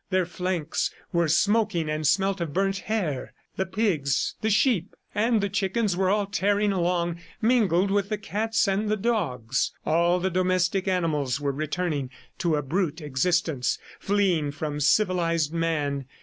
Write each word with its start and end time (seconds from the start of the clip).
Their 0.09 0.25
flanks 0.25 0.89
were 1.13 1.27
smoking 1.27 1.87
and 1.87 2.07
smelt 2.07 2.41
of 2.41 2.53
burnt 2.55 2.79
hair. 2.79 3.33
The 3.55 3.67
pigs, 3.67 4.33
the 4.41 4.49
sheep 4.49 4.95
and 5.13 5.41
the 5.41 5.47
chickens 5.47 5.95
were 5.95 6.09
all 6.09 6.25
tearing 6.25 6.71
along 6.71 7.19
mingled 7.39 7.91
with 7.91 8.09
the 8.09 8.17
cats 8.17 8.67
and 8.67 8.89
the 8.89 8.97
dogs. 8.97 9.71
All 9.85 10.19
the 10.19 10.31
domestic 10.31 10.87
animals 10.87 11.39
were 11.39 11.51
returning 11.51 12.09
to 12.39 12.55
a 12.55 12.63
brute 12.63 12.99
existence, 12.99 13.77
fleeing 13.99 14.49
from 14.49 14.79
civilized 14.79 15.53
man. 15.53 16.05